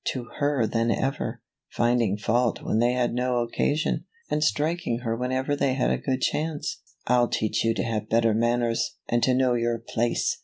[0.03, 5.55] to her than ever, finding fault when they had no occasion, and striking her whenever
[5.55, 9.53] they had a good chance." I'll teach you to have better manners, and to know
[9.53, 10.39] your place!